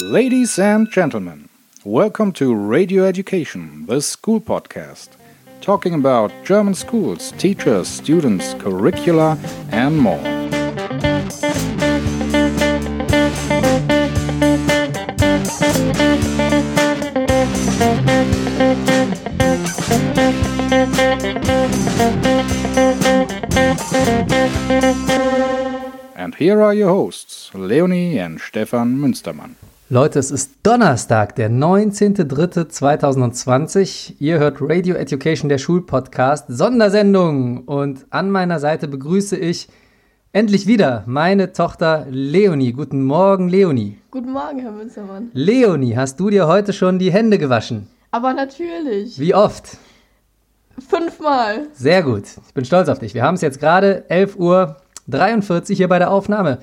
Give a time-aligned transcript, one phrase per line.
[0.00, 1.50] Ladies and gentlemen,
[1.84, 5.10] welcome to Radio Education, the school podcast,
[5.60, 9.38] talking about German schools, teachers, students, curricula,
[9.70, 10.16] and more.
[26.16, 29.56] And here are your hosts, Leonie and Stefan Münstermann.
[29.92, 34.14] Leute, es ist Donnerstag, der 19.03.2020.
[34.20, 37.64] Ihr hört Radio Education, der Schulpodcast, Sondersendung.
[37.64, 39.68] Und an meiner Seite begrüße ich
[40.32, 42.72] endlich wieder meine Tochter Leonie.
[42.72, 43.98] Guten Morgen, Leonie.
[44.10, 45.28] Guten Morgen, Herr Münstermann.
[45.34, 47.86] Leonie, hast du dir heute schon die Hände gewaschen?
[48.12, 49.18] Aber natürlich.
[49.18, 49.76] Wie oft?
[50.88, 51.66] Fünfmal.
[51.74, 52.24] Sehr gut.
[52.46, 53.12] Ich bin stolz auf dich.
[53.12, 54.76] Wir haben es jetzt gerade 11.43 Uhr
[55.76, 56.60] hier bei der Aufnahme.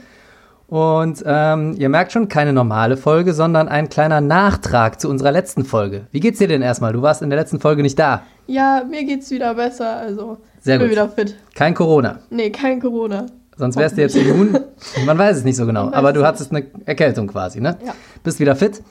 [0.69, 5.65] Und ähm, ihr merkt schon, keine normale Folge, sondern ein kleiner Nachtrag zu unserer letzten
[5.65, 6.05] Folge.
[6.11, 6.93] Wie geht's dir denn erstmal?
[6.93, 8.21] Du warst in der letzten Folge nicht da.
[8.45, 9.97] Ja, mir geht's wieder besser.
[9.97, 10.91] Also, Sehr ich bin gut.
[10.91, 11.35] wieder fit.
[11.55, 12.19] Kein Corona.
[12.29, 13.25] Nee, kein Corona.
[13.57, 14.59] Sonst wärst du jetzt immun.
[15.05, 15.91] Man weiß es nicht so genau.
[15.91, 17.77] Aber du hattest eine Erkältung quasi, ne?
[17.83, 17.93] Ja.
[18.23, 18.83] Bist wieder fit.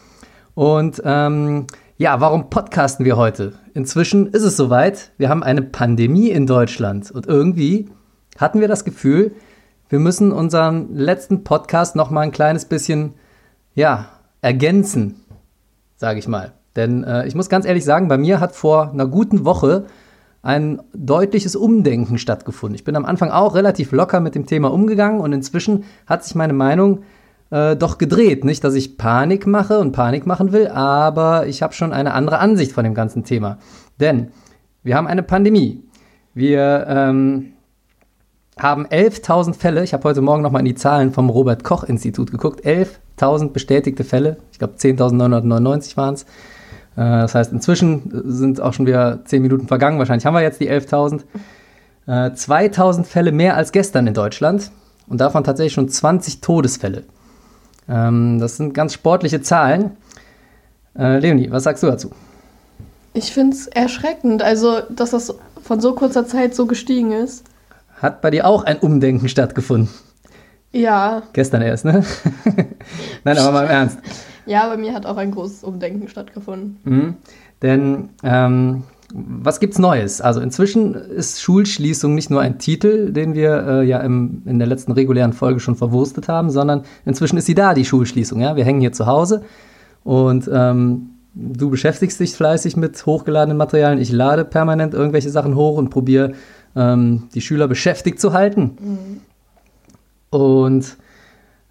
[0.54, 3.52] Und ähm, ja, warum podcasten wir heute?
[3.74, 5.12] Inzwischen ist es soweit.
[5.16, 7.12] Wir haben eine Pandemie in Deutschland.
[7.12, 7.88] Und irgendwie
[8.36, 9.32] hatten wir das Gefühl,
[9.88, 13.14] wir müssen unseren letzten Podcast noch mal ein kleines bisschen,
[13.74, 14.06] ja,
[14.40, 15.16] ergänzen,
[15.96, 16.52] sage ich mal.
[16.76, 19.86] Denn äh, ich muss ganz ehrlich sagen, bei mir hat vor einer guten Woche
[20.42, 22.76] ein deutliches Umdenken stattgefunden.
[22.76, 26.34] Ich bin am Anfang auch relativ locker mit dem Thema umgegangen und inzwischen hat sich
[26.34, 27.00] meine Meinung
[27.50, 28.44] äh, doch gedreht.
[28.44, 32.38] Nicht, dass ich Panik mache und Panik machen will, aber ich habe schon eine andere
[32.38, 33.58] Ansicht von dem ganzen Thema.
[33.98, 34.28] Denn
[34.82, 35.82] wir haben eine Pandemie.
[36.34, 37.52] Wir ähm,
[38.58, 39.84] haben 11.000 Fälle.
[39.84, 42.64] Ich habe heute Morgen nochmal in die Zahlen vom Robert-Koch-Institut geguckt.
[42.64, 44.36] 11.000 bestätigte Fälle.
[44.52, 46.22] Ich glaube, 10.999 waren es.
[46.22, 46.26] Äh,
[46.96, 49.98] Das heißt, inzwischen sind auch schon wieder 10 Minuten vergangen.
[49.98, 51.22] Wahrscheinlich haben wir jetzt die 11.000.
[52.06, 54.70] Äh, 2.000 Fälle mehr als gestern in Deutschland.
[55.08, 57.04] Und davon tatsächlich schon 20 Todesfälle.
[57.88, 59.92] Ähm, Das sind ganz sportliche Zahlen.
[60.98, 62.10] Äh, Leonie, was sagst du dazu?
[63.14, 67.44] Ich find's erschreckend, also, dass das von so kurzer Zeit so gestiegen ist.
[68.00, 69.88] Hat bei dir auch ein Umdenken stattgefunden?
[70.72, 72.04] Ja, Gestern erst, ne?
[73.24, 73.98] Nein, aber mal im Ernst.
[74.46, 76.78] ja, bei mir hat auch ein großes Umdenken stattgefunden.
[76.84, 77.16] Mhm.
[77.62, 80.20] Denn ähm, was gibt's Neues?
[80.20, 84.68] Also inzwischen ist Schulschließung nicht nur ein Titel, den wir äh, ja im, in der
[84.68, 88.40] letzten regulären Folge schon verwurstet haben, sondern inzwischen ist sie da, die Schulschließung.
[88.40, 88.54] Ja?
[88.54, 89.42] Wir hängen hier zu Hause
[90.04, 94.00] und ähm, du beschäftigst dich fleißig mit hochgeladenen Materialien.
[94.00, 96.32] Ich lade permanent irgendwelche Sachen hoch und probiere
[96.76, 99.20] ähm, die Schüler beschäftigt zu halten.
[100.30, 100.96] Und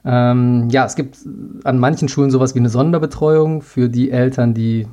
[0.05, 1.17] ähm, ja, es gibt
[1.63, 4.87] an manchen Schulen sowas wie eine Sonderbetreuung für die Eltern, die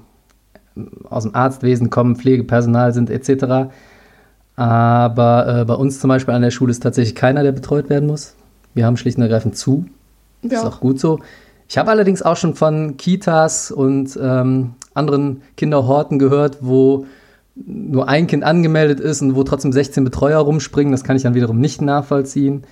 [1.09, 3.71] aus dem Arztwesen kommen, Pflegepersonal sind etc.
[4.57, 8.07] Aber äh, bei uns zum Beispiel an der Schule ist tatsächlich keiner, der betreut werden
[8.07, 8.35] muss.
[8.75, 9.87] Wir haben schlicht und ergreifend zu.
[10.43, 10.59] Ja.
[10.59, 11.21] Ist auch gut so.
[11.69, 17.07] Ich habe allerdings auch schon von Kitas und ähm, anderen Kinderhorten gehört, wo
[17.55, 20.93] nur ein Kind angemeldet ist und wo trotzdem 16 Betreuer rumspringen.
[20.93, 22.65] Das kann ich dann wiederum nicht nachvollziehen.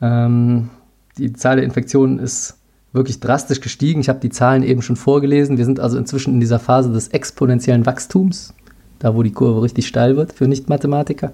[0.00, 0.70] Ähm,
[1.18, 2.56] die Zahl der Infektionen ist
[2.92, 4.00] wirklich drastisch gestiegen.
[4.00, 5.58] Ich habe die Zahlen eben schon vorgelesen.
[5.58, 8.54] Wir sind also inzwischen in dieser Phase des exponentiellen Wachstums,
[9.00, 11.32] da wo die Kurve richtig steil wird für Nicht-Mathematiker.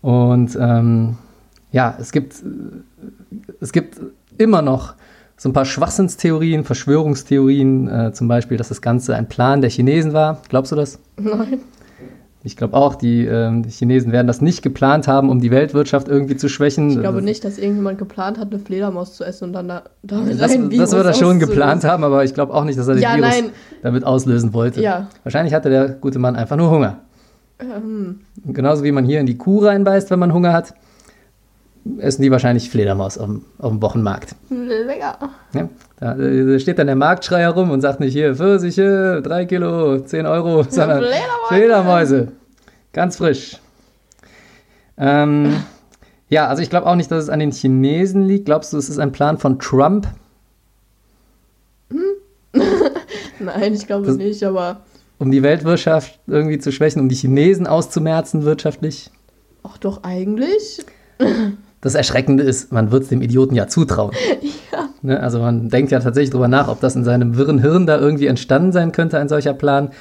[0.00, 1.18] Und ähm,
[1.72, 2.42] ja, es gibt,
[3.60, 4.00] es gibt
[4.38, 4.94] immer noch
[5.42, 10.12] so ein paar Schwachsinnstheorien, Verschwörungstheorien, äh, zum Beispiel, dass das Ganze ein Plan der Chinesen
[10.12, 10.42] war.
[10.50, 10.98] Glaubst du das?
[11.16, 11.60] Nein.
[12.44, 16.08] Ich glaube auch, die, ähm, die Chinesen werden das nicht geplant haben, um die Weltwirtschaft
[16.08, 16.90] irgendwie zu schwächen.
[16.90, 19.82] Ich glaube Das- nicht, dass irgendjemand geplant hat, eine Fledermaus zu essen und dann da,
[20.02, 22.78] damit Das, ein Virus das wird er schon geplant haben, aber ich glaube auch nicht,
[22.78, 23.44] dass er den Ja, Virus nein.
[23.82, 24.82] damit auslösen wollte.
[24.82, 25.08] Ja.
[25.22, 26.98] Wahrscheinlich hatte der gute Mann einfach nur Hunger.
[27.60, 30.74] Ähm, genauso wie man hier in die Kuh reinbeißt, wenn man Hunger hat,
[31.98, 34.34] essen die wahrscheinlich Fledermaus auf dem, auf dem Wochenmarkt.
[34.50, 35.18] lecker.
[35.54, 35.68] Ja?
[35.98, 40.62] Da, steht dann der Marktschreier rum und sagt nicht hier Pfirsiche, 3 Kilo, 10 Euro,
[40.68, 41.48] sondern Fledermäuse.
[41.48, 42.28] Fledermäuse.
[42.92, 43.58] Ganz frisch.
[44.98, 45.56] Ähm,
[46.28, 48.46] ja, also ich glaube auch nicht, dass es an den Chinesen liegt.
[48.46, 50.06] Glaubst du, es ist ein Plan von Trump?
[53.38, 54.80] Nein, ich glaube Das- nicht, aber
[55.18, 59.10] um die Weltwirtschaft irgendwie zu schwächen, um die Chinesen auszumerzen wirtschaftlich.
[59.62, 60.84] ach doch eigentlich.
[61.80, 64.12] Das Erschreckende ist, man wird es dem Idioten ja zutrauen.
[65.02, 67.98] Ne, also man denkt ja tatsächlich drüber nach, ob das in seinem wirren Hirn da
[67.98, 69.92] irgendwie entstanden sein könnte, ein solcher Plan.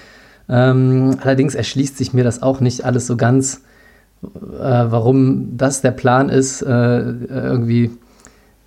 [0.49, 3.61] Ähm, allerdings erschließt sich mir das auch nicht alles so ganz,
[4.21, 4.27] äh,
[4.59, 7.91] warum das der Plan ist, äh, irgendwie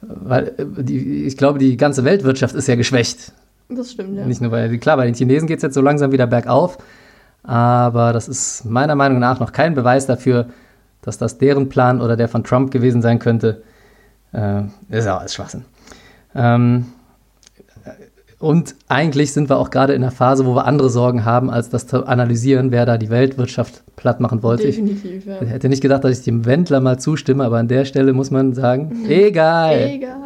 [0.03, 3.33] Weil äh, die, ich glaube, die ganze Weltwirtschaft ist ja geschwächt.
[3.69, 4.27] Das stimmt, ja.
[4.27, 6.79] Nicht nur bei, klar, bei den Chinesen geht es jetzt so langsam wieder bergauf,
[7.43, 10.47] aber das ist meiner Meinung nach noch kein Beweis dafür,
[11.03, 13.63] dass das deren Plan oder der von Trump gewesen sein könnte.
[14.33, 15.65] Äh, ist ja alles Schwachsinn.
[16.35, 16.87] Ähm,
[18.39, 21.69] und eigentlich sind wir auch gerade in einer Phase, wo wir andere Sorgen haben, als
[21.69, 24.65] das zu analysieren, wer da die Weltwirtschaft platt machen wollte.
[24.65, 25.41] Definitiv, ja.
[25.41, 28.33] Ich hätte nicht gedacht, dass ich dem Wendler mal zustimme, aber an der Stelle muss
[28.33, 29.79] man sagen, egal.
[29.79, 30.17] Egal.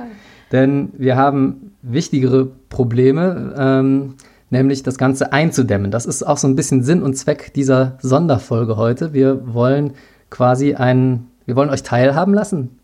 [0.50, 4.14] Denn wir haben wichtigere Probleme, ähm,
[4.49, 5.90] nämlich das Ganze einzudämmen.
[5.90, 9.12] Das ist auch so ein bisschen Sinn und Zweck dieser Sonderfolge heute.
[9.12, 9.93] Wir wollen
[10.31, 12.78] quasi einen, wir wollen euch teilhaben lassen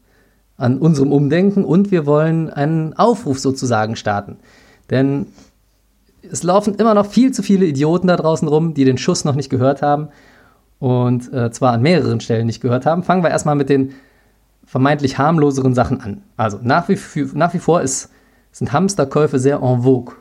[0.57, 4.37] an unserem Umdenken und wir wollen einen Aufruf sozusagen starten.
[4.91, 5.27] Denn
[6.31, 9.35] es laufen immer noch viel zu viele Idioten da draußen rum, die den Schuss noch
[9.35, 10.09] nicht gehört haben
[10.79, 13.03] und äh, zwar an mehreren Stellen nicht gehört haben.
[13.03, 13.93] Fangen wir erstmal mit den
[14.65, 16.23] vermeintlich harmloseren Sachen an.
[16.37, 16.99] Also nach wie,
[17.35, 18.11] nach wie vor ist,
[18.53, 20.15] sind Hamsterkäufe sehr en vogue.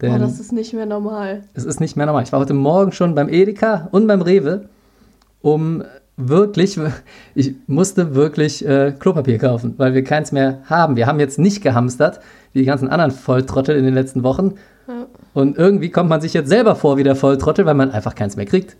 [0.00, 1.44] Denn oh, das ist nicht mehr normal.
[1.54, 2.24] Es ist nicht mehr normal.
[2.24, 4.68] Ich war heute Morgen schon beim Edeka und beim Rewe,
[5.44, 5.84] um
[6.16, 6.78] wirklich,
[7.34, 10.96] ich musste wirklich äh, Klopapier kaufen, weil wir keins mehr haben.
[10.96, 12.20] Wir haben jetzt nicht gehamstert,
[12.52, 14.54] wie die ganzen anderen Volltrottel in den letzten Wochen.
[14.88, 15.06] Ja.
[15.34, 18.36] Und irgendwie kommt man sich jetzt selber vor wie der Volltrottel, weil man einfach keins
[18.36, 18.76] mehr kriegt.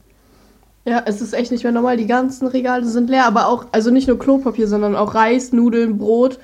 [0.87, 1.97] Ja, es ist echt nicht mehr normal.
[1.97, 5.99] Die ganzen Regale sind leer, aber auch, also nicht nur Klopapier, sondern auch Reis, Nudeln,
[5.99, 6.39] Brot,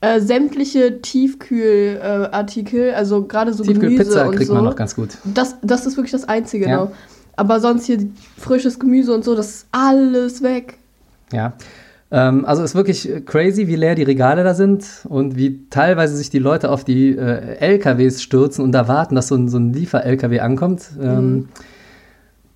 [0.00, 4.54] äh, sämtliche Tiefkühlartikel, äh, also gerade so Tiefkühl Gemüse Pizza und kriegt so.
[4.54, 5.10] man noch ganz gut.
[5.24, 6.76] Das, das ist wirklich das Einzige, ja.
[6.76, 6.92] genau.
[7.40, 7.98] Aber sonst hier
[8.36, 10.76] frisches Gemüse und so, das ist alles weg.
[11.32, 11.54] Ja,
[12.10, 16.28] ähm, also ist wirklich crazy, wie leer die Regale da sind und wie teilweise sich
[16.28, 19.72] die Leute auf die äh, LKWs stürzen und da warten, dass so ein, so ein
[19.72, 20.90] Liefer-LKW ankommt.
[21.00, 21.48] Ähm,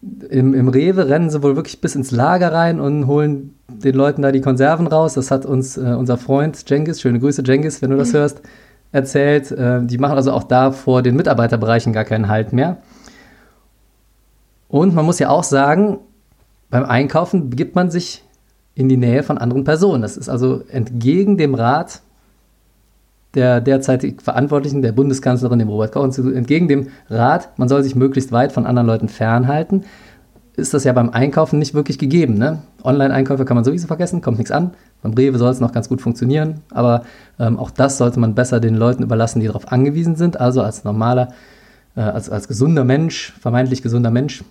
[0.03, 0.23] mhm.
[0.29, 4.21] im, Im Rewe rennen sie wohl wirklich bis ins Lager rein und holen den Leuten
[4.21, 5.15] da die Konserven raus.
[5.15, 8.17] Das hat uns äh, unser Freund Jengis, schöne Grüße Jengis, wenn du das mhm.
[8.19, 8.43] hörst,
[8.93, 9.51] erzählt.
[9.51, 12.77] Äh, die machen also auch da vor den Mitarbeiterbereichen gar keinen Halt mehr.
[14.75, 15.99] Und man muss ja auch sagen,
[16.69, 18.25] beim Einkaufen begibt man sich
[18.75, 20.03] in die Nähe von anderen Personen.
[20.03, 22.03] Das ist also entgegen dem Rat
[23.35, 28.33] der derzeitig Verantwortlichen, der Bundeskanzlerin, dem Robert Koch, entgegen dem Rat, man soll sich möglichst
[28.33, 29.85] weit von anderen Leuten fernhalten,
[30.57, 32.35] ist das ja beim Einkaufen nicht wirklich gegeben.
[32.35, 32.59] Ne?
[32.83, 34.73] Online-Einkäufe kann man sowieso vergessen, kommt nichts an.
[35.05, 37.05] Beim Rewe soll es noch ganz gut funktionieren, aber
[37.39, 40.41] ähm, auch das sollte man besser den Leuten überlassen, die darauf angewiesen sind.
[40.41, 41.29] Also als normaler,
[41.95, 44.43] äh, als, als gesunder Mensch, vermeintlich gesunder Mensch,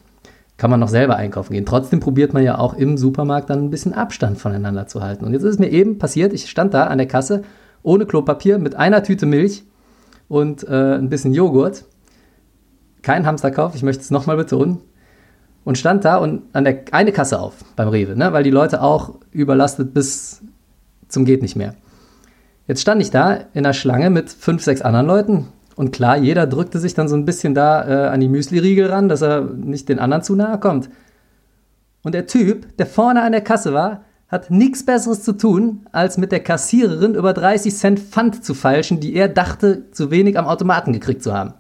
[0.58, 1.66] kann man noch selber einkaufen gehen.
[1.66, 5.26] Trotzdem probiert man ja auch im Supermarkt dann ein bisschen Abstand voneinander zu halten.
[5.26, 7.44] Und jetzt ist es mir eben passiert, ich stand da an der Kasse
[7.82, 9.64] ohne Klopapier mit einer Tüte Milch
[10.28, 11.86] und äh, ein bisschen Joghurt.
[13.02, 14.80] Kein Hamsterkauf, ich möchte es nochmal betonen.
[15.66, 18.82] Und stand da und an der eine Kasse auf beim Rewe, ne, weil die Leute
[18.82, 20.42] auch überlastet bis
[21.08, 21.76] zum geht nicht mehr.
[22.68, 26.46] Jetzt stand ich da in der Schlange mit fünf, sechs anderen Leuten, und klar, jeder
[26.46, 29.90] drückte sich dann so ein bisschen da äh, an die Müsli-Riegel ran, dass er nicht
[29.90, 30.90] den anderen zu nahe kommt.
[32.04, 36.18] Und der Typ, der vorne an der Kasse war, hat nichts Besseres zu tun, als
[36.18, 40.48] mit der Kassiererin über 30 Cent Pfand zu feilschen, die er dachte, zu wenig am
[40.48, 41.54] Automaten gekriegt zu haben.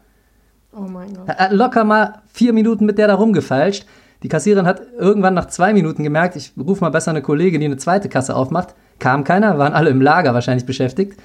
[0.75, 1.27] Oh mein Gott.
[1.27, 3.86] Er hat locker mal vier Minuten mit der da rumgefeilscht.
[4.24, 7.68] Die Kassiererin hat irgendwann nach zwei Minuten gemerkt, ich rufe mal besser eine Kollegin, die
[7.68, 8.74] eine zweite Kasse aufmacht.
[8.98, 11.19] Kam keiner, waren alle im Lager wahrscheinlich beschäftigt.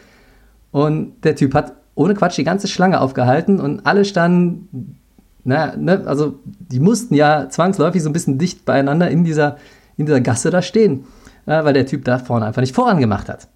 [0.71, 4.97] Und der Typ hat ohne Quatsch die ganze Schlange aufgehalten und alle standen,
[5.43, 9.57] na, ne, also die mussten ja zwangsläufig so ein bisschen dicht beieinander in dieser,
[9.97, 11.07] in dieser Gasse da stehen,
[11.47, 13.49] äh, weil der Typ da vorne einfach nicht vorangemacht hat.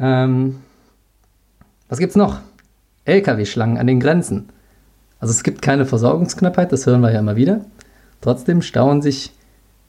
[0.00, 0.56] Ähm,
[1.88, 2.40] was gibt's noch?
[3.04, 4.48] LKW-Schlangen an den Grenzen.
[5.20, 7.60] Also es gibt keine Versorgungsknappheit, das hören wir ja immer wieder.
[8.20, 9.32] Trotzdem stauen sich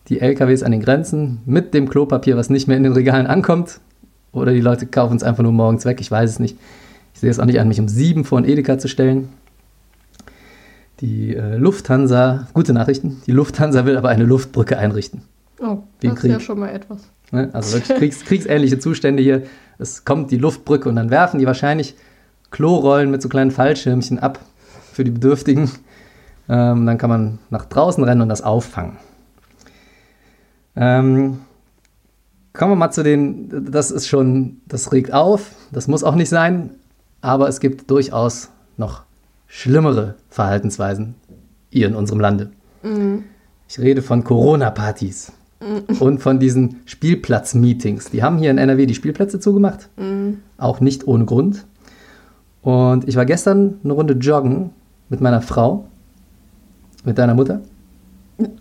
[0.08, 3.79] die LKWs an den Grenzen mit dem Klopapier, was nicht mehr in den Regalen ankommt.
[4.32, 6.56] Oder die Leute kaufen es einfach nur morgens weg, ich weiß es nicht.
[7.20, 9.28] Ich sehe es auch nicht an, mich um sieben vor ein Edeka zu stellen.
[11.02, 15.24] Die äh, Lufthansa, gute Nachrichten, die Lufthansa will aber eine Luftbrücke einrichten.
[15.60, 17.10] Oh, das ist ja schon mal etwas.
[17.32, 17.50] Ne?
[17.52, 19.44] Also wirklich Kriegs, kriegsähnliche Zustände hier.
[19.80, 21.96] Es kommt die Luftbrücke und dann werfen die wahrscheinlich
[22.52, 24.40] Klorollen mit so kleinen Fallschirmchen ab
[24.94, 25.70] für die Bedürftigen.
[26.48, 28.96] Ähm, dann kann man nach draußen rennen und das auffangen.
[30.78, 31.40] Ähm,
[32.54, 36.30] kommen wir mal zu den, das ist schon, das regt auf, das muss auch nicht
[36.30, 36.76] sein.
[37.22, 39.04] Aber es gibt durchaus noch
[39.48, 41.16] schlimmere Verhaltensweisen
[41.70, 42.52] hier in unserem Lande.
[42.84, 43.24] Mhm.
[43.68, 45.98] Ich rede von Corona-Partys mhm.
[45.98, 48.10] und von diesen Spielplatz-Meetings.
[48.12, 49.90] Die haben hier in NRW die Spielplätze zugemacht.
[49.98, 50.40] Mhm.
[50.58, 51.66] Auch nicht ohne Grund.
[52.62, 54.72] Und ich war gestern eine Runde joggen
[55.10, 55.88] mit meiner Frau,
[57.04, 57.62] mit deiner Mutter.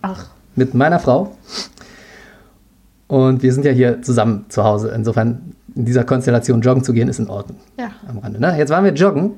[0.02, 0.26] Ach.
[0.56, 1.36] Mit meiner Frau.
[3.06, 4.92] Und wir sind ja hier zusammen zu Hause.
[4.94, 7.56] Insofern in dieser Konstellation joggen zu gehen, ist in Ordnung.
[7.78, 7.92] Ja.
[8.08, 8.40] Am Rande.
[8.40, 8.58] Ne?
[8.58, 9.34] Jetzt waren wir joggen.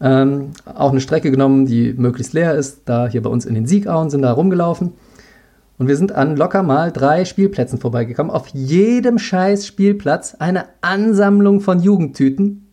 [0.00, 2.82] Ähm, auch eine Strecke genommen, die möglichst leer ist.
[2.86, 4.94] Da hier bei uns in den Siegauen sind da rumgelaufen.
[5.76, 8.32] Und wir sind an locker mal drei Spielplätzen vorbeigekommen.
[8.32, 12.66] Auf jedem scheiß Spielplatz eine Ansammlung von Jugendtüten,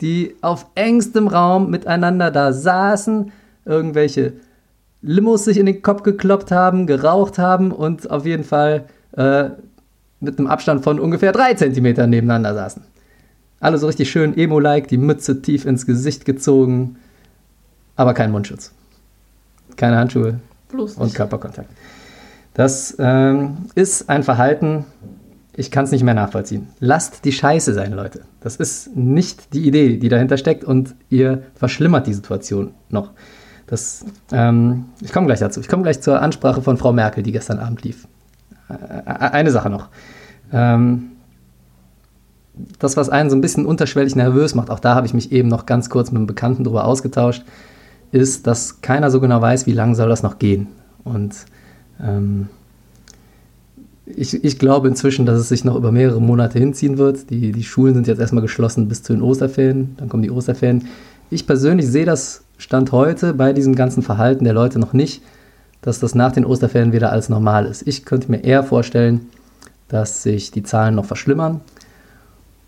[0.00, 3.32] die auf engstem Raum miteinander da saßen,
[3.64, 4.34] irgendwelche
[5.00, 8.84] Limos sich in den Kopf gekloppt haben, geraucht haben und auf jeden Fall
[9.16, 9.50] äh,
[10.22, 12.82] mit einem Abstand von ungefähr drei Zentimetern nebeneinander saßen.
[13.60, 16.96] Alle so richtig schön emo-like, die Mütze tief ins Gesicht gezogen,
[17.96, 18.72] aber kein Mundschutz.
[19.76, 21.16] Keine Handschuhe Bloß und nicht.
[21.16, 21.70] Körperkontakt.
[22.54, 24.84] Das ähm, ist ein Verhalten,
[25.54, 26.68] ich kann es nicht mehr nachvollziehen.
[26.80, 28.22] Lasst die Scheiße sein, Leute.
[28.40, 33.10] Das ist nicht die Idee, die dahinter steckt und ihr verschlimmert die Situation noch.
[33.66, 35.60] Das, ähm, ich komme gleich dazu.
[35.60, 38.06] Ich komme gleich zur Ansprache von Frau Merkel, die gestern Abend lief.
[39.04, 39.88] Eine Sache noch.
[40.52, 41.12] Ähm,
[42.78, 45.48] das, was einen so ein bisschen unterschwellig nervös macht, auch da habe ich mich eben
[45.48, 47.44] noch ganz kurz mit einem Bekannten darüber ausgetauscht,
[48.12, 50.68] ist, dass keiner so genau weiß, wie lange soll das noch gehen.
[51.04, 51.34] Und
[52.02, 52.48] ähm,
[54.04, 57.30] ich, ich glaube inzwischen, dass es sich noch über mehrere Monate hinziehen wird.
[57.30, 60.88] Die, die Schulen sind jetzt erstmal geschlossen bis zu den Osterferien, dann kommen die Osterferien.
[61.30, 65.22] Ich persönlich sehe das Stand heute bei diesem ganzen Verhalten der Leute noch nicht,
[65.82, 67.86] dass das nach den Osterferien wieder als normal ist.
[67.86, 69.28] Ich könnte mir eher vorstellen,
[69.88, 71.60] dass sich die Zahlen noch verschlimmern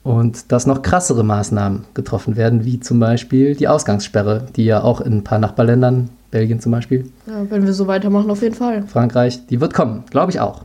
[0.03, 5.01] und dass noch krassere Maßnahmen getroffen werden, wie zum Beispiel die Ausgangssperre, die ja auch
[5.01, 8.83] in ein paar Nachbarländern, Belgien zum Beispiel, Ja, wenn wir so weitermachen, auf jeden Fall.
[8.89, 10.65] Frankreich, die wird kommen, glaube ich auch.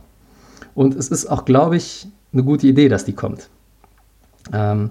[0.74, 3.48] Und es ist auch, glaube ich, eine gute Idee, dass die kommt.
[4.52, 4.90] Ähm,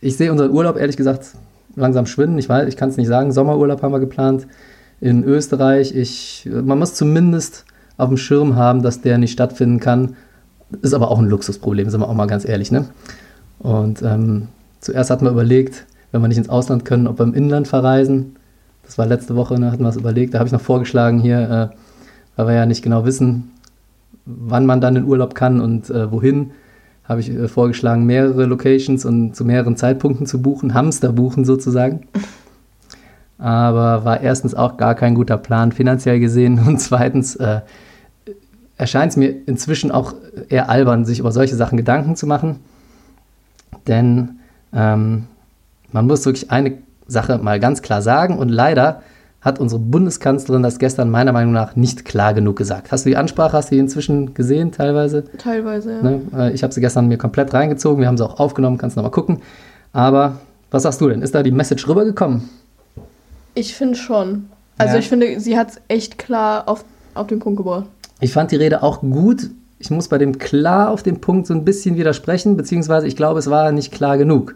[0.00, 1.28] ich sehe unseren Urlaub ehrlich gesagt
[1.74, 2.38] langsam schwinden.
[2.38, 3.32] Ich weiß, ich kann es nicht sagen.
[3.32, 4.46] Sommerurlaub haben wir geplant
[5.00, 5.94] in Österreich.
[5.94, 7.64] Ich, man muss zumindest
[7.96, 10.16] auf dem Schirm haben, dass der nicht stattfinden kann.
[10.82, 12.72] Ist aber auch ein Luxusproblem, sind wir auch mal ganz ehrlich.
[12.72, 12.86] Ne?
[13.58, 14.48] Und ähm,
[14.80, 18.36] zuerst hatten wir überlegt, wenn wir nicht ins Ausland können, ob wir im Inland verreisen.
[18.84, 20.34] Das war letzte Woche, ne, hatten wir es überlegt.
[20.34, 21.76] Da habe ich noch vorgeschlagen hier, äh,
[22.36, 23.50] weil wir ja nicht genau wissen,
[24.24, 26.52] wann man dann in Urlaub kann und äh, wohin,
[27.04, 32.06] habe ich äh, vorgeschlagen, mehrere Locations und zu mehreren Zeitpunkten zu buchen, Hamster buchen sozusagen.
[33.38, 37.60] Aber war erstens auch gar kein guter Plan finanziell gesehen und zweitens äh,
[38.76, 40.14] erscheint es mir inzwischen auch
[40.48, 42.60] eher albern, sich über solche Sachen Gedanken zu machen.
[43.86, 44.38] Denn
[44.72, 45.24] ähm,
[45.92, 49.02] man muss wirklich eine Sache mal ganz klar sagen und leider
[49.40, 52.90] hat unsere Bundeskanzlerin das gestern meiner Meinung nach nicht klar genug gesagt.
[52.90, 55.22] Hast du die Ansprache, hast du die inzwischen gesehen teilweise?
[55.38, 56.02] Teilweise, ja.
[56.02, 56.20] Ne?
[56.36, 59.12] Äh, Ich habe sie gestern mir komplett reingezogen, wir haben sie auch aufgenommen, kannst nochmal
[59.12, 59.38] gucken.
[59.92, 60.40] Aber
[60.72, 61.22] was sagst du denn?
[61.22, 62.48] Ist da die Message rübergekommen?
[63.56, 64.50] Ich finde schon.
[64.78, 65.00] Also Ja.
[65.00, 66.84] ich finde, sie hat es echt klar auf,
[67.14, 67.86] auf den Punkt gebracht.
[68.20, 69.50] Ich fand die Rede auch gut.
[69.78, 73.38] Ich muss bei dem klar auf den Punkt so ein bisschen widersprechen, beziehungsweise ich glaube,
[73.38, 74.54] es war nicht klar genug.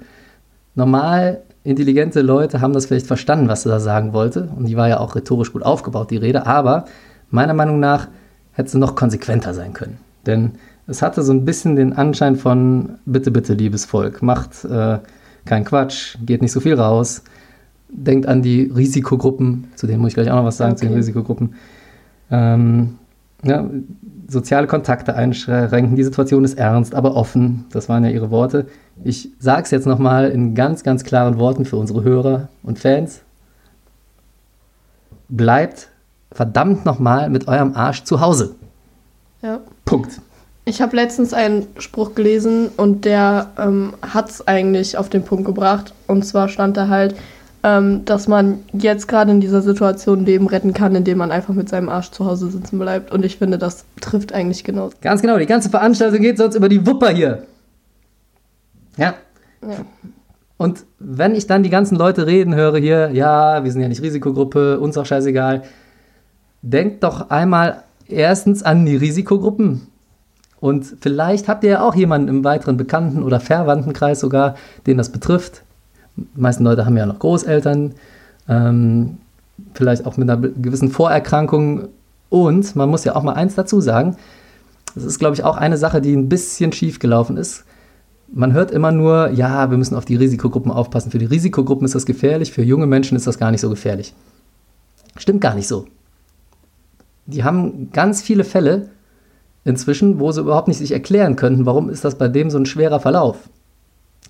[0.75, 4.49] Normal intelligente Leute haben das vielleicht verstanden, was sie da sagen wollte.
[4.57, 6.47] Und die war ja auch rhetorisch gut aufgebaut, die Rede.
[6.47, 6.85] Aber
[7.31, 8.09] meiner Meinung nach
[8.53, 9.99] hätte sie noch konsequenter sein können.
[10.27, 10.53] Denn
[10.87, 14.99] es hatte so ein bisschen den Anschein von, bitte, bitte, liebes Volk, macht äh,
[15.47, 17.23] keinen Quatsch, geht nicht so viel raus,
[17.93, 20.93] denkt an die Risikogruppen, zu denen muss ich gleich auch noch was sagen, zu den
[20.93, 20.99] Okay.
[20.99, 21.55] Risikogruppen.
[22.31, 22.99] Ähm,
[23.43, 23.69] ja,
[24.29, 27.65] soziale Kontakte einschränken, die Situation ist ernst, aber offen.
[27.73, 28.67] Das waren ja ihre Worte.
[29.03, 33.23] Ich sage es jetzt nochmal in ganz, ganz klaren Worten für unsere Hörer und Fans.
[35.29, 35.89] Bleibt
[36.33, 38.55] verdammt nochmal mit eurem Arsch zu Hause.
[39.43, 39.61] Ja.
[39.85, 40.21] Punkt.
[40.65, 45.47] Ich habe letztens einen Spruch gelesen und der ähm, hat es eigentlich auf den Punkt
[45.47, 45.95] gebracht.
[46.07, 47.17] Und zwar stand da halt,
[47.63, 51.69] ähm, dass man jetzt gerade in dieser Situation Leben retten kann, indem man einfach mit
[51.69, 53.13] seinem Arsch zu Hause sitzen bleibt.
[53.13, 54.91] Und ich finde, das trifft eigentlich genau.
[55.03, 57.43] Ganz genau, die ganze Veranstaltung geht sonst über die Wupper hier.
[58.97, 59.15] Ja.
[59.63, 59.85] Ja.
[60.57, 64.03] Und wenn ich dann die ganzen Leute reden höre hier, ja, wir sind ja nicht
[64.03, 65.63] Risikogruppe, uns auch scheißegal,
[66.63, 69.87] denkt doch einmal erstens an die Risikogruppen.
[70.61, 75.11] Und vielleicht habt ihr ja auch jemanden im weiteren Bekannten- oder Verwandtenkreis sogar, den das
[75.11, 75.63] betrifft.
[76.35, 77.95] Die meisten Leute haben ja noch Großeltern,
[78.49, 79.19] ähm,
[79.75, 81.89] vielleicht auch mit einer gewissen Vorerkrankung.
[82.29, 84.17] Und man muss ja auch mal eins dazu sagen,
[84.95, 87.65] das ist, glaube ich, auch eine Sache, die ein bisschen schief gelaufen ist.
[88.33, 91.11] Man hört immer nur, ja, wir müssen auf die Risikogruppen aufpassen.
[91.11, 94.15] Für die Risikogruppen ist das gefährlich, für junge Menschen ist das gar nicht so gefährlich.
[95.17, 95.87] Stimmt gar nicht so.
[97.27, 98.89] Die haben ganz viele Fälle
[99.65, 102.67] inzwischen, wo sie überhaupt nicht sich erklären könnten, warum ist das bei dem so ein
[102.67, 103.49] schwerer Verlauf.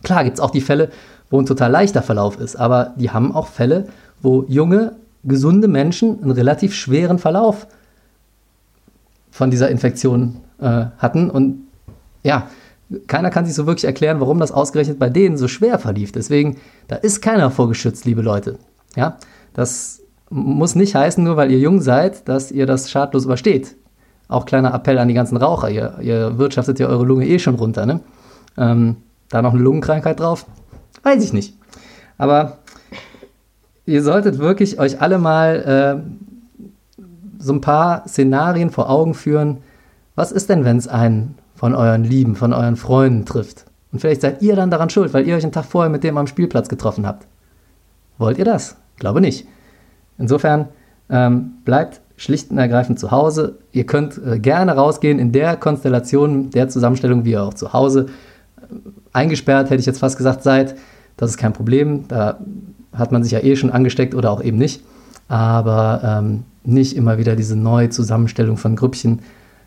[0.03, 0.91] Klar gibt es auch die Fälle,
[1.31, 3.87] wo ein total leichter Verlauf ist, aber die haben auch Fälle,
[4.21, 7.67] wo junge, gesunde Menschen einen relativ schweren Verlauf
[9.31, 11.31] von dieser Infektion äh, hatten.
[11.31, 11.67] Und
[12.23, 12.49] ja,
[13.07, 16.13] keiner kann sich so wirklich erklären, warum das ausgerechnet bei denen so schwer verlief.
[16.13, 16.57] Deswegen,
[16.89, 18.59] da ist keiner vorgeschützt, liebe Leute.
[18.97, 19.17] Ja,
[19.55, 23.77] das muss nicht heißen, nur weil ihr jung seid, dass ihr das schadlos übersteht.
[24.29, 25.71] Auch kleiner Appell an die ganzen Raucher.
[25.71, 28.01] Ihr, ihr wirtschaftet ja eure Lunge eh schon runter, ne?
[28.57, 28.97] Ähm,
[29.29, 30.47] da noch eine Lungenkrankheit drauf?
[31.03, 31.57] Weiß ich nicht.
[32.19, 32.59] Aber
[33.87, 36.03] ihr solltet wirklich euch alle mal
[36.99, 37.03] äh,
[37.39, 39.59] so ein paar Szenarien vor Augen führen.
[40.15, 43.65] Was ist denn, wenn es einen von euren Lieben, von euren Freunden trifft?
[43.93, 46.17] Und vielleicht seid ihr dann daran schuld, weil ihr euch einen Tag vorher mit dem
[46.17, 47.27] am Spielplatz getroffen habt.
[48.19, 48.77] Wollt ihr das?
[48.97, 49.47] Glaube nicht.
[50.19, 50.69] Insofern
[51.09, 53.59] ähm, bleibt schlicht und ergreifend zu Hause.
[53.73, 58.07] Ihr könnt äh, gerne rausgehen in der Konstellation, der Zusammenstellung, wie ihr auch zu Hause
[59.13, 60.75] eingesperrt, hätte ich jetzt fast gesagt, seid.
[61.17, 62.07] Das ist kein Problem.
[62.09, 62.39] Da
[62.93, 64.83] hat man sich ja eh schon angesteckt oder auch eben nicht.
[65.29, 69.21] Aber ähm, nicht immer wieder diese neue Zusammenstellung von Grüppchen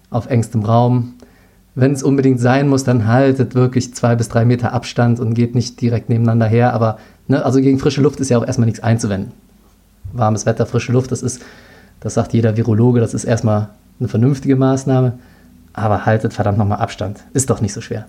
[0.09, 1.13] auf engstem Raum.
[1.75, 5.55] Wenn es unbedingt sein muss, dann haltet wirklich zwei bis drei Meter Abstand und geht
[5.55, 6.73] nicht direkt nebeneinander her.
[6.73, 9.31] Aber ne, also gegen frische Luft ist ja auch erstmal nichts einzuwenden.
[10.11, 11.41] Warmes Wetter, frische Luft, das ist
[12.03, 15.13] das sagt jeder Virologe, das ist erstmal eine vernünftige Maßnahme.
[15.71, 17.21] Aber haltet verdammt nochmal Abstand.
[17.33, 18.05] Ist doch nicht so schwer.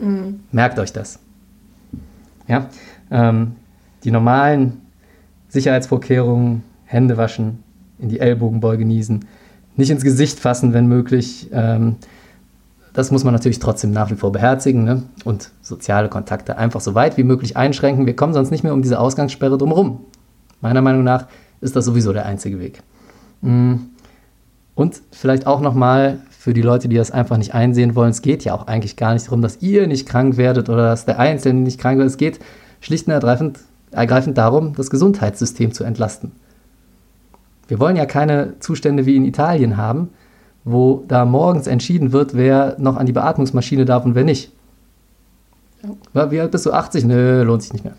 [0.00, 0.40] Mhm.
[0.52, 1.18] Merkt euch das.
[2.48, 2.68] Ja,
[3.10, 3.52] ähm,
[4.04, 4.80] die normalen
[5.48, 7.62] Sicherheitsvorkehrungen, Hände waschen,
[7.98, 9.26] in die Ellbogenbeuge niesen,
[9.76, 11.48] nicht ins Gesicht fassen, wenn möglich.
[11.52, 11.96] Ähm,
[12.92, 15.04] das muss man natürlich trotzdem nach wie vor beherzigen ne?
[15.24, 18.06] und soziale Kontakte einfach so weit wie möglich einschränken.
[18.06, 20.00] Wir kommen sonst nicht mehr um diese Ausgangssperre drumherum.
[20.60, 21.26] Meiner Meinung nach
[21.60, 22.82] ist das sowieso der einzige Weg.
[23.42, 23.74] Mm.
[24.74, 28.44] Und vielleicht auch nochmal für die Leute, die das einfach nicht einsehen wollen, es geht
[28.44, 31.60] ja auch eigentlich gar nicht darum, dass ihr nicht krank werdet oder dass der Einzelne
[31.60, 32.08] nicht krank wird.
[32.08, 32.40] Es geht
[32.80, 33.58] schlicht und ergreifend,
[33.90, 36.32] ergreifend darum, das Gesundheitssystem zu entlasten.
[37.68, 40.08] Wir wollen ja keine Zustände wie in Italien haben,
[40.64, 44.50] wo da morgens entschieden wird, wer noch an die Beatmungsmaschine darf und wer nicht.
[46.14, 46.30] Ja.
[46.30, 46.72] Wie alt bist du?
[46.72, 47.04] 80?
[47.04, 47.96] Nö, lohnt sich nicht mehr.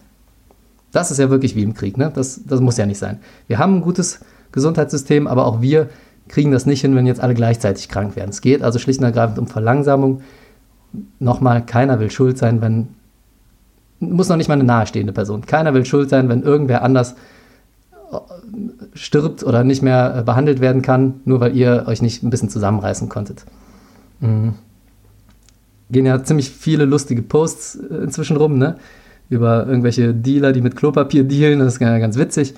[0.91, 2.11] Das ist ja wirklich wie im Krieg, ne?
[2.11, 3.19] Das, das muss ja nicht sein.
[3.45, 5.89] Wir haben ein gutes Gesundheitssystem, aber auch wir
[6.31, 8.29] kriegen das nicht hin, wenn jetzt alle gleichzeitig krank werden.
[8.29, 10.21] Es geht also schlicht und ergreifend um Verlangsamung.
[11.19, 12.87] Nochmal, keiner will schuld sein, wenn,
[13.99, 17.15] muss noch nicht mal eine nahestehende Person, keiner will schuld sein, wenn irgendwer anders
[18.11, 18.17] äh,
[18.93, 22.49] stirbt oder nicht mehr äh, behandelt werden kann, nur weil ihr euch nicht ein bisschen
[22.49, 23.45] zusammenreißen konntet.
[24.21, 24.53] Mhm.
[25.91, 28.77] Gehen ja ziemlich viele lustige Posts äh, inzwischen rum, ne?
[29.29, 32.53] Über irgendwelche Dealer, die mit Klopapier dealen, das ist ganz witzig.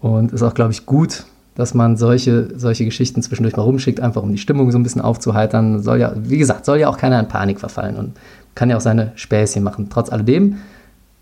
[0.00, 4.22] Und ist auch, glaube ich, gut, dass man solche, solche Geschichten zwischendurch mal rumschickt, einfach
[4.22, 5.82] um die Stimmung so ein bisschen aufzuheitern.
[5.82, 8.12] Soll ja, wie gesagt, soll ja auch keiner in Panik verfallen und
[8.54, 9.88] kann ja auch seine Späßchen machen.
[9.90, 10.56] Trotz alledem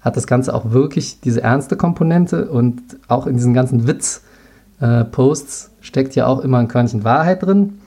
[0.01, 6.15] hat das Ganze auch wirklich diese ernste Komponente und auch in diesen ganzen Witz-Posts steckt
[6.15, 7.79] ja auch immer ein Körnchen Wahrheit drin.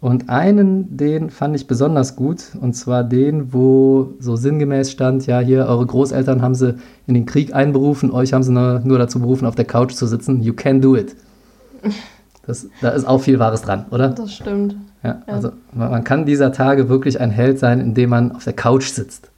[0.00, 5.38] Und einen, den fand ich besonders gut, und zwar den, wo so sinngemäß stand, ja,
[5.38, 6.74] hier, eure Großeltern haben sie
[7.06, 10.42] in den Krieg einberufen, euch haben sie nur dazu berufen, auf der Couch zu sitzen.
[10.42, 11.14] You can do it.
[12.46, 14.08] Das, da ist auch viel Wahres dran, oder?
[14.08, 14.74] Das stimmt.
[15.02, 15.34] Ja, ja.
[15.34, 19.30] also man kann dieser Tage wirklich ein Held sein, indem man auf der Couch sitzt.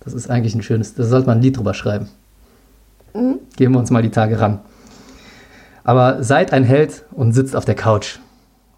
[0.00, 2.08] Das ist eigentlich ein schönes, da sollte man ein Lied drüber schreiben.
[3.12, 3.40] Mhm.
[3.56, 4.60] Gehen wir uns mal die Tage ran.
[5.84, 8.18] Aber seid ein Held und sitzt auf der Couch.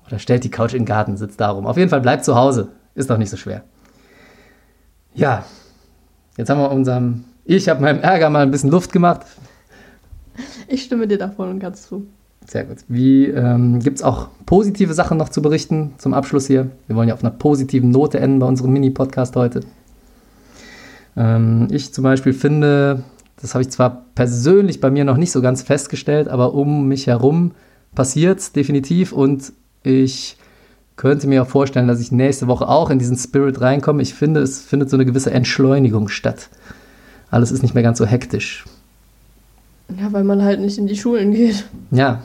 [0.07, 1.67] Oder stellt die Couch in den Garten, sitzt darum.
[1.67, 2.69] Auf jeden Fall bleibt zu Hause.
[2.95, 3.63] Ist doch nicht so schwer.
[5.15, 5.45] Ja,
[6.37, 7.25] jetzt haben wir unserem.
[7.45, 9.23] Ich habe meinem Ärger mal ein bisschen Luft gemacht.
[10.67, 12.07] Ich stimme dir davon und ganz zu.
[12.49, 12.79] Sehr gut.
[12.89, 16.71] Wie ähm, gibt es auch positive Sachen noch zu berichten zum Abschluss hier?
[16.87, 19.61] Wir wollen ja auf einer positiven Note enden bei unserem Mini-Podcast heute.
[21.15, 23.03] Ähm, ich zum Beispiel finde,
[23.43, 27.07] das habe ich zwar persönlich bei mir noch nicht so ganz festgestellt, aber um mich
[27.07, 27.53] herum
[27.95, 30.39] passiert es definitiv und ich
[30.97, 34.01] könnte mir auch vorstellen, dass ich nächste Woche auch in diesen Spirit reinkomme.
[34.01, 36.49] Ich finde, es findet so eine gewisse Entschleunigung statt.
[37.31, 38.65] Alles ist nicht mehr ganz so hektisch.
[39.97, 41.65] Ja, weil man halt nicht in die Schulen geht.
[41.91, 42.23] Ja.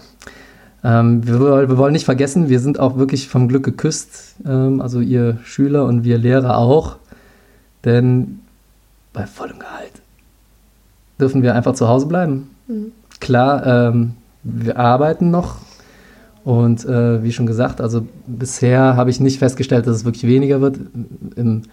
[0.84, 4.36] Ähm, wir, wir, wollen nicht vergessen, wir sind auch wirklich vom Glück geküsst.
[4.46, 6.98] Ähm, also ihr Schüler und wir Lehrer auch.
[7.86, 8.40] Denn
[9.14, 10.02] bei vollem Gehalt
[11.20, 12.50] dürfen wir einfach zu Hause bleiben.
[12.68, 12.92] Mhm.
[13.20, 15.58] Klar, ähm, wir arbeiten noch
[16.44, 20.60] und äh, wie schon gesagt, also bisher habe ich nicht festgestellt, dass es wirklich weniger
[20.60, 20.78] wird.
[21.36, 21.64] Im,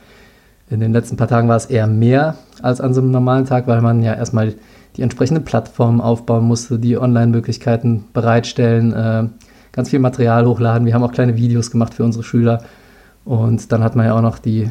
[0.71, 3.67] in den letzten paar Tagen war es eher mehr als an so einem normalen Tag,
[3.67, 4.55] weil man ja erstmal
[4.97, 9.29] die entsprechenden Plattformen aufbauen musste, die Online-Möglichkeiten bereitstellen, äh,
[9.73, 10.87] ganz viel Material hochladen.
[10.87, 12.65] Wir haben auch kleine Videos gemacht für unsere Schüler.
[13.25, 14.71] Und dann hat man ja auch noch die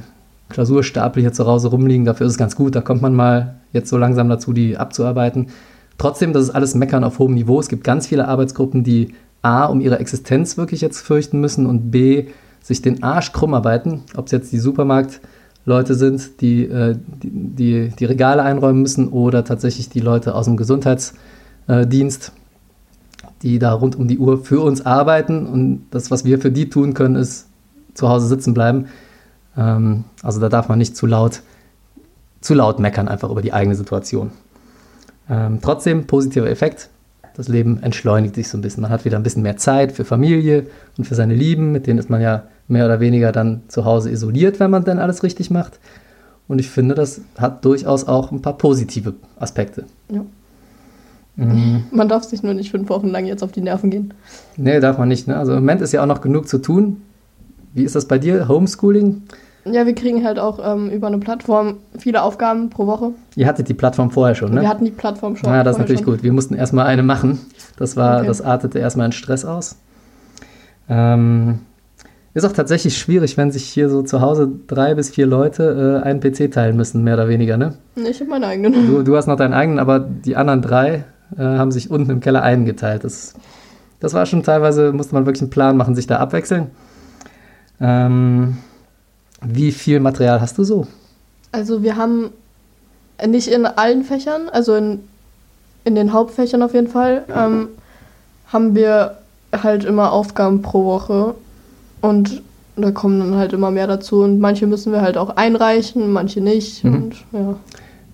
[0.50, 2.06] Klausurstapel hier zu Hause rumliegen.
[2.06, 2.76] Dafür ist es ganz gut.
[2.76, 5.48] Da kommt man mal jetzt so langsam dazu, die abzuarbeiten.
[5.98, 7.60] Trotzdem, das ist alles Meckern auf hohem Niveau.
[7.60, 11.92] Es gibt ganz viele Arbeitsgruppen, die A, um ihre Existenz wirklich jetzt fürchten müssen und
[11.92, 12.28] B,
[12.62, 15.22] sich den Arsch krumm arbeiten, ob es jetzt die Supermarkt-
[15.66, 20.58] Leute sind, die, äh, die, die Regale einräumen müssen oder tatsächlich die Leute aus dem
[20.58, 22.32] Gesundheitsdienst,
[23.42, 25.46] die da rund um die Uhr für uns arbeiten.
[25.46, 27.48] Und das, was wir für die tun können, ist
[27.94, 28.88] zu Hause sitzen bleiben.
[29.58, 31.42] Ähm, also da darf man nicht zu laut,
[32.42, 34.32] zu laut meckern, einfach über die eigene Situation.
[35.30, 36.90] Ähm, trotzdem positiver Effekt.
[37.36, 38.82] Das Leben entschleunigt sich so ein bisschen.
[38.82, 40.68] Man hat wieder ein bisschen mehr Zeit für Familie
[40.98, 44.10] und für seine Lieben, mit denen ist man ja mehr oder weniger dann zu Hause
[44.10, 45.80] isoliert, wenn man dann alles richtig macht.
[46.48, 49.86] Und ich finde, das hat durchaus auch ein paar positive Aspekte.
[50.12, 50.26] Ja.
[51.36, 51.84] Mhm.
[51.92, 54.14] Man darf sich nur nicht fünf Wochen lang jetzt auf die Nerven gehen.
[54.58, 55.28] Nee, darf man nicht.
[55.28, 55.38] Ne?
[55.38, 57.02] Also im Moment ist ja auch noch genug zu tun.
[57.74, 58.48] Wie ist das bei dir?
[58.48, 59.22] Homeschooling?
[59.66, 63.12] Ja, wir kriegen halt auch ähm, über eine Plattform viele Aufgaben pro Woche.
[63.36, 64.62] Ihr hattet die Plattform vorher schon, ne?
[64.62, 65.50] Wir hatten die Plattform schon.
[65.50, 66.14] Ja, das ist natürlich schon.
[66.14, 66.24] gut.
[66.24, 67.40] Wir mussten erstmal eine machen.
[67.78, 68.28] Das war, okay.
[68.28, 69.78] das artete erstmal in Stress aus.
[70.90, 71.60] Ähm,
[72.40, 76.08] ist auch tatsächlich schwierig, wenn sich hier so zu Hause drei bis vier Leute äh,
[76.08, 77.76] einen PC teilen müssen, mehr oder weniger, ne?
[77.96, 78.88] Ich habe meinen eigenen.
[78.88, 81.06] Du, du, hast noch deinen eigenen, aber die anderen drei
[81.38, 83.04] äh, haben sich unten im Keller einen geteilt.
[83.04, 83.34] Das,
[84.00, 86.68] das war schon teilweise, musste man wirklich einen Plan machen, sich da abwechseln.
[87.80, 88.58] Ähm,
[89.42, 90.88] wie viel Material hast du so?
[91.52, 92.32] Also wir haben
[93.26, 95.00] nicht in allen Fächern, also in,
[95.84, 97.70] in den Hauptfächern auf jeden Fall, ähm,
[98.48, 99.18] haben wir
[99.52, 101.36] halt immer Aufgaben pro Woche
[102.02, 102.42] und
[102.76, 106.42] da kommen dann halt immer mehr dazu und manche müssen wir halt auch einreichen, manche
[106.42, 106.94] nicht mhm.
[106.94, 107.56] und ja.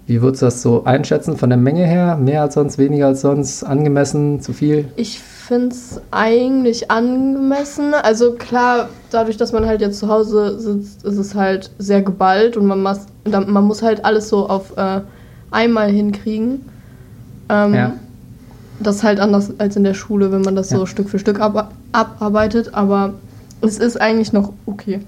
[0.07, 2.15] Wie würdest du das so einschätzen von der Menge her?
[2.15, 4.85] Mehr als sonst, weniger als sonst, angemessen, zu viel?
[4.97, 7.95] Ich finde es eigentlich angemessen.
[7.95, 12.55] Also klar, dadurch, dass man halt jetzt zu Hause sitzt, ist es halt sehr geballt
[12.55, 15.01] und man, muss, man muss halt alles so auf äh,
[15.49, 16.65] einmal hinkriegen.
[17.49, 17.93] Ähm, ja.
[18.79, 20.77] Das ist halt anders als in der Schule, wenn man das ja.
[20.77, 23.13] so Stück für Stück ab abarbeitet, aber
[23.61, 25.01] es ist eigentlich noch okay.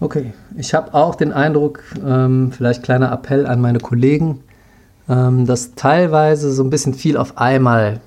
[0.00, 4.40] Okay, ich habe auch den Eindruck, ähm, vielleicht kleiner Appell an meine Kollegen,
[5.08, 8.00] ähm, dass teilweise so ein bisschen viel auf einmal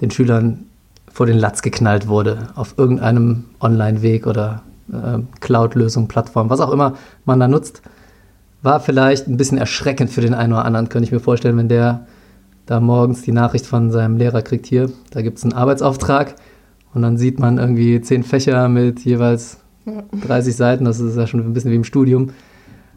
[0.00, 0.66] den Schülern
[1.10, 6.96] vor den Latz geknallt wurde, auf irgendeinem Online-Weg oder äh, Cloud-Lösung, Plattform, was auch immer
[7.24, 7.82] man da nutzt,
[8.62, 11.68] war vielleicht ein bisschen erschreckend für den einen oder anderen, könnte ich mir vorstellen, wenn
[11.68, 12.06] der
[12.66, 16.36] da morgens die Nachricht von seinem Lehrer kriegt, hier, da gibt es einen Arbeitsauftrag
[16.94, 19.58] und dann sieht man irgendwie zehn Fächer mit jeweils
[20.26, 22.30] 30 Seiten, das ist ja schon ein bisschen wie im Studium.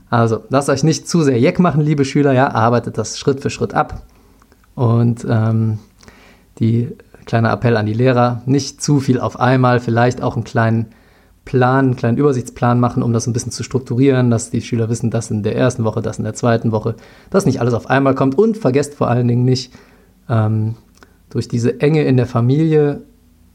[0.09, 3.49] Also lasst euch nicht zu sehr jeck machen, liebe Schüler, ja, arbeitet das Schritt für
[3.49, 4.03] Schritt ab.
[4.75, 5.79] Und ähm,
[6.59, 6.89] die
[7.25, 10.87] Kleiner Appell an die Lehrer, nicht zu viel auf einmal, vielleicht auch einen kleinen
[11.43, 15.09] Plan, einen kleinen Übersichtsplan machen, um das ein bisschen zu strukturieren, dass die Schüler wissen,
[15.09, 16.95] das in der ersten Woche, das in der zweiten Woche,
[17.29, 18.37] dass nicht alles auf einmal kommt.
[18.37, 19.73] Und vergesst vor allen Dingen nicht,
[20.29, 20.75] ähm,
[21.29, 23.01] durch diese Enge in der Familie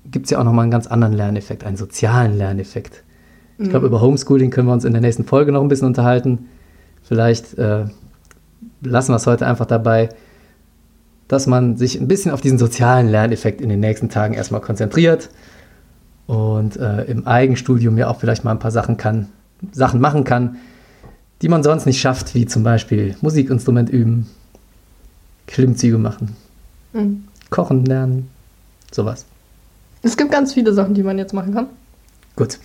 [0.05, 3.03] gibt es ja auch nochmal einen ganz anderen Lerneffekt, einen sozialen Lerneffekt.
[3.59, 3.93] Ich glaube, mhm.
[3.93, 6.49] über Homeschooling können wir uns in der nächsten Folge noch ein bisschen unterhalten.
[7.03, 7.85] Vielleicht äh,
[8.83, 10.09] lassen wir es heute einfach dabei
[11.31, 15.31] dass man sich ein bisschen auf diesen sozialen Lerneffekt in den nächsten Tagen erstmal konzentriert
[16.27, 19.29] und äh, im Eigenstudium ja auch vielleicht mal ein paar Sachen kann,
[19.71, 20.57] Sachen machen kann,
[21.41, 24.27] die man sonst nicht schafft, wie zum Beispiel Musikinstrument üben,
[25.47, 26.35] Klimmzüge machen,
[26.93, 27.23] mhm.
[27.49, 28.29] kochen lernen,
[28.91, 29.25] sowas.
[30.03, 31.67] Es gibt ganz viele Sachen, die man jetzt machen kann.
[32.37, 32.59] Gut.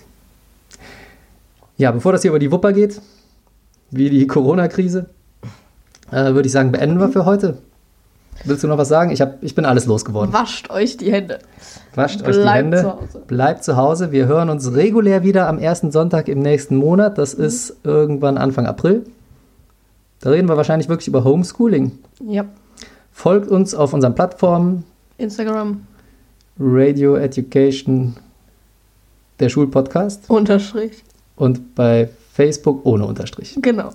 [1.76, 3.00] Ja, bevor das hier über die Wupper geht,
[3.90, 5.10] wie die Corona-Krise,
[6.10, 7.58] äh, würde ich sagen, beenden wir für heute.
[8.44, 9.10] Willst du noch was sagen?
[9.10, 10.32] Ich, hab, ich bin alles losgeworden.
[10.32, 11.38] Wascht euch die Hände.
[11.94, 12.80] Wascht Bleibt euch die Hände.
[12.80, 13.22] Zu Hause.
[13.26, 14.12] Bleibt zu Hause.
[14.12, 17.18] Wir hören uns regulär wieder am ersten Sonntag im nächsten Monat.
[17.18, 17.44] Das mhm.
[17.44, 19.04] ist irgendwann Anfang April.
[20.20, 21.92] Da reden wir wahrscheinlich wirklich über Homeschooling.
[22.26, 22.44] Ja.
[23.12, 24.84] Folgt uns auf unseren Plattformen.
[25.18, 25.82] Instagram.
[26.58, 28.16] Radio Education,
[29.40, 30.30] der Schulpodcast.
[30.30, 31.02] Unterstrich.
[31.36, 33.58] Und bei Facebook ohne Unterstrich.
[33.60, 33.90] Genau.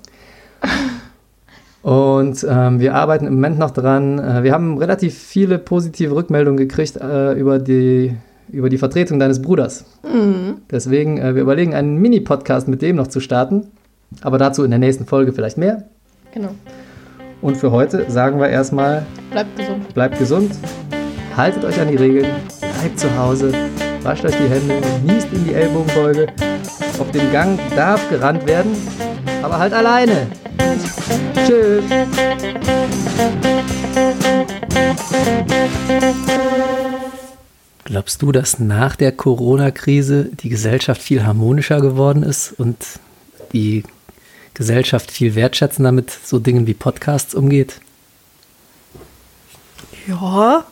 [1.81, 4.19] Und ähm, wir arbeiten im Moment noch dran.
[4.19, 8.15] Äh, wir haben relativ viele positive Rückmeldungen gekriegt äh, über, die,
[8.51, 9.85] über die Vertretung deines Bruders.
[10.03, 10.57] Mhm.
[10.69, 13.67] Deswegen, äh, wir überlegen, einen Mini-Podcast mit dem noch zu starten.
[14.21, 15.85] Aber dazu in der nächsten Folge vielleicht mehr.
[16.33, 16.49] Genau.
[17.41, 19.93] Und für heute sagen wir erstmal: Bleibt gesund.
[19.93, 20.51] Bleibt gesund.
[21.35, 22.27] Haltet euch an die Regeln.
[22.59, 23.53] Bleibt zu Hause.
[24.03, 24.81] Wascht euch die Hände.
[25.05, 26.27] Niest in die Ellbogenbeuge.
[26.99, 28.75] Auf dem Gang darf gerannt werden,
[29.41, 30.27] aber halt alleine.
[31.45, 31.83] Tschüss.
[37.85, 42.77] Glaubst du, dass nach der Corona-Krise die Gesellschaft viel harmonischer geworden ist und
[43.53, 43.83] die
[44.53, 47.81] Gesellschaft viel wertschätzender mit so Dingen wie Podcasts umgeht?
[50.07, 50.65] Ja,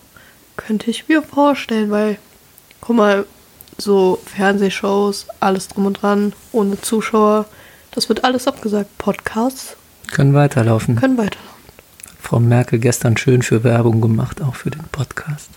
[0.60, 2.18] könnte ich mir vorstellen, weil,
[2.82, 3.26] guck mal,
[3.78, 7.46] so Fernsehshows, alles drum und dran, ohne Zuschauer,
[7.92, 8.96] Das wird alles abgesagt.
[9.00, 9.76] Podcasts
[10.12, 10.96] können weiterlaufen.
[10.96, 11.50] Können weiterlaufen.
[12.22, 15.50] Frau Merkel gestern schön für Werbung gemacht, auch für den Podcast.